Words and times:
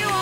push 0.00 0.21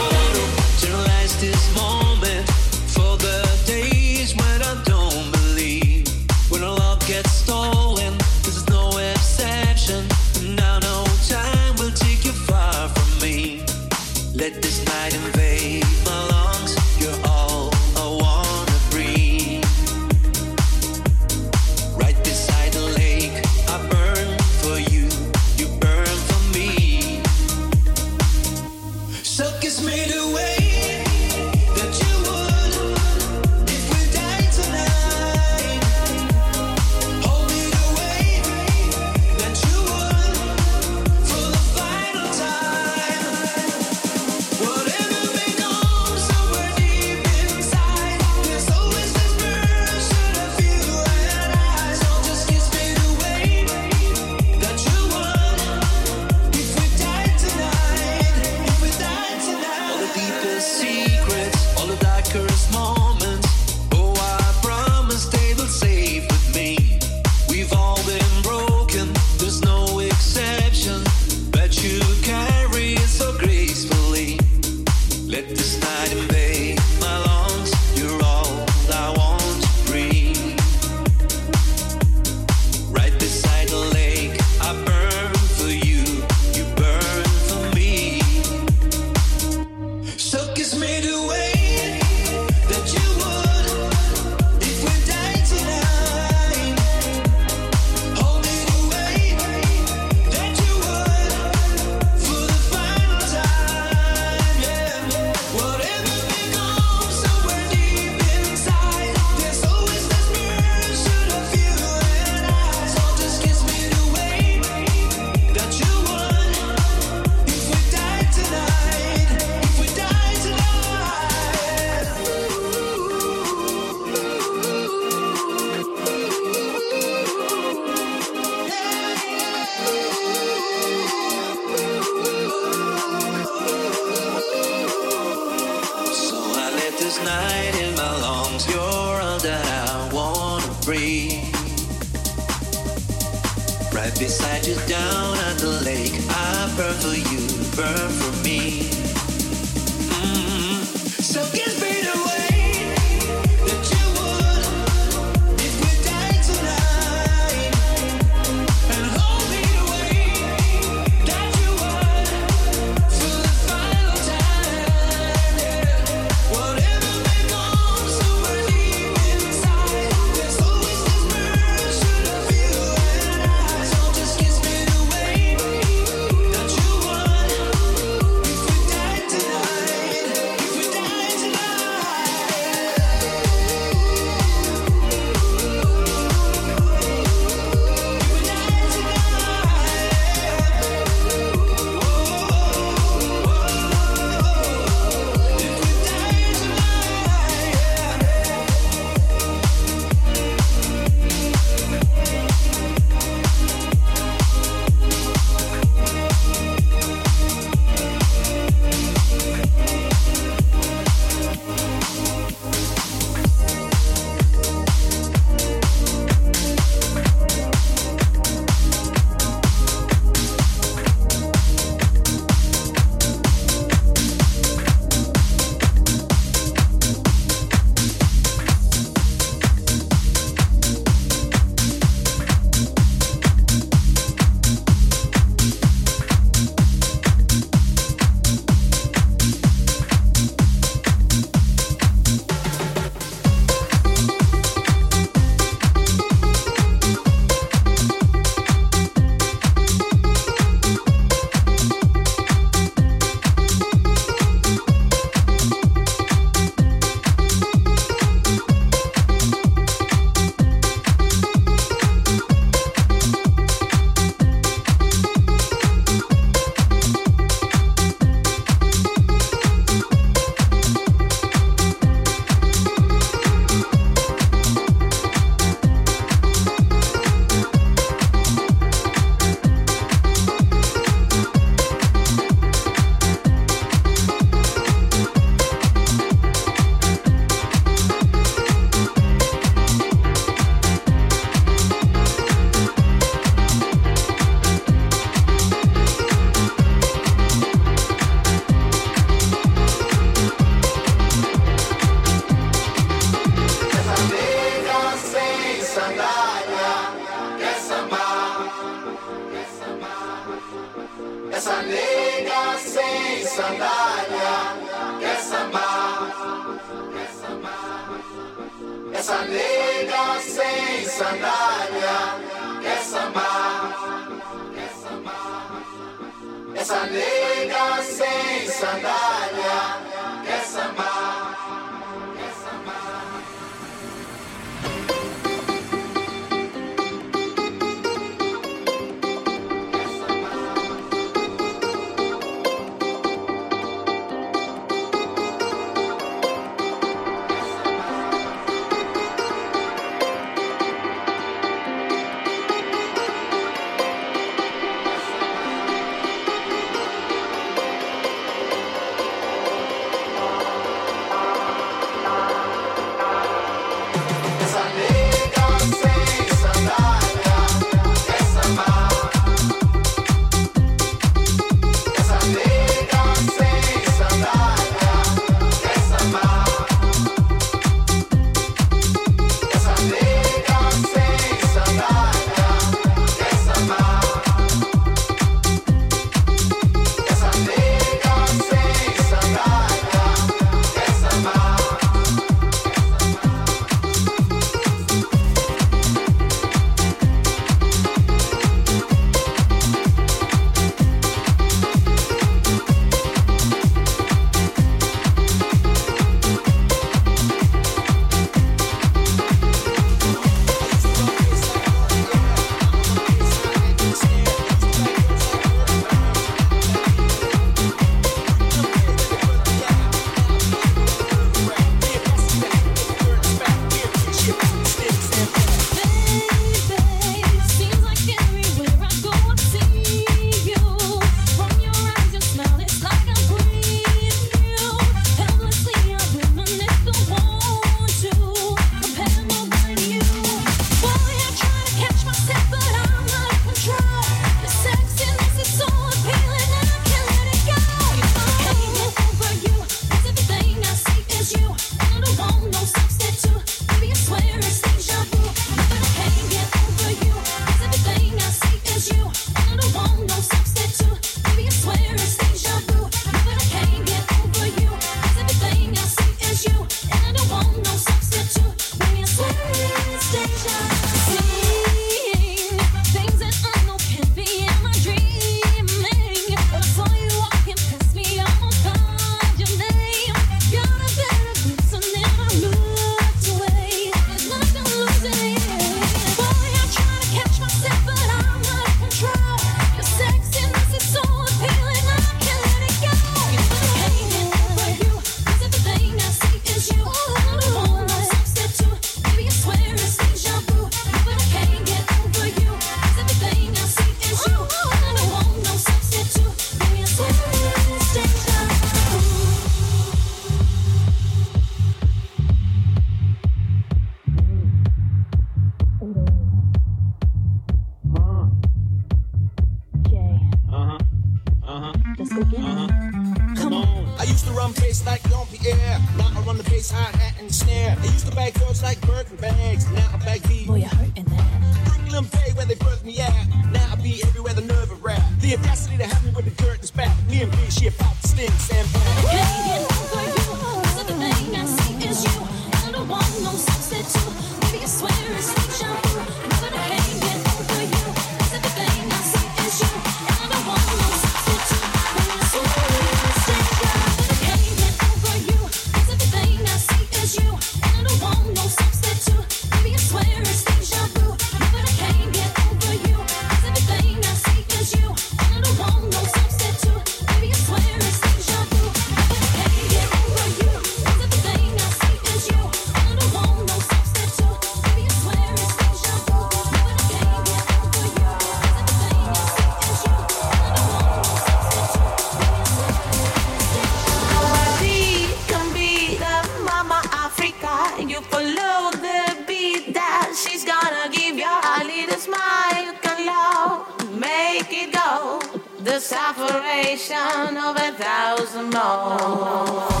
Separation 596.51 597.55
of 597.57 597.77
a 597.77 597.91
thousand 597.93 598.71
more. 598.71 600.00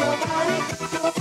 Master, 0.00 1.19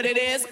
what 0.00 0.06
it 0.06 0.16
is? 0.16 0.49